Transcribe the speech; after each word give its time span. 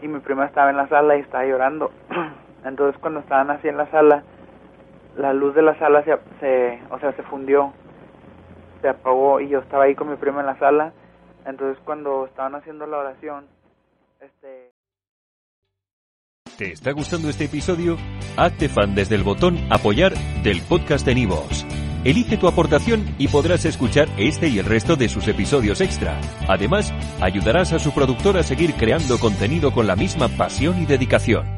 y 0.00 0.08
mi 0.08 0.20
prima 0.20 0.46
estaba 0.46 0.70
en 0.70 0.76
la 0.78 0.88
sala 0.88 1.16
y 1.16 1.20
estaba 1.20 1.44
llorando. 1.44 1.90
Entonces 2.64 3.00
cuando 3.00 3.20
estaban 3.20 3.50
así 3.50 3.68
en 3.68 3.76
la 3.76 3.90
sala, 3.90 4.22
la 5.16 5.32
luz 5.32 5.54
de 5.54 5.62
la 5.62 5.78
sala 5.78 6.04
se, 6.04 6.12
o 6.90 6.98
sea, 6.98 7.12
se 7.12 7.22
fundió, 7.24 7.72
se 8.80 8.88
apagó 8.88 9.40
y 9.40 9.48
yo 9.48 9.60
estaba 9.60 9.84
ahí 9.84 9.94
con 9.94 10.10
mi 10.10 10.16
prima 10.16 10.40
en 10.40 10.46
la 10.46 10.58
sala. 10.58 10.92
Entonces 11.44 11.82
cuando 11.84 12.26
estaban 12.26 12.54
haciendo 12.54 12.86
la 12.86 12.98
oración, 12.98 13.46
este 14.20 14.72
¿Te 16.56 16.72
está 16.72 16.90
gustando 16.90 17.28
este 17.28 17.44
episodio? 17.44 17.96
Hazte 18.36 18.68
fan 18.68 18.94
desde 18.94 19.14
el 19.14 19.22
botón 19.22 19.56
Apoyar 19.70 20.14
del 20.42 20.60
podcast 20.62 21.06
de 21.06 21.14
Nivos. 21.14 21.64
Elige 22.04 22.36
tu 22.36 22.48
aportación 22.48 23.04
y 23.18 23.28
podrás 23.28 23.64
escuchar 23.64 24.08
este 24.18 24.48
y 24.48 24.58
el 24.58 24.64
resto 24.64 24.96
de 24.96 25.08
sus 25.08 25.28
episodios 25.28 25.80
extra. 25.80 26.20
Además, 26.48 26.92
ayudarás 27.20 27.72
a 27.72 27.78
su 27.78 27.92
productor 27.92 28.36
a 28.38 28.42
seguir 28.42 28.74
creando 28.74 29.18
contenido 29.18 29.72
con 29.72 29.86
la 29.86 29.96
misma 29.96 30.28
pasión 30.28 30.80
y 30.80 30.86
dedicación. 30.86 31.57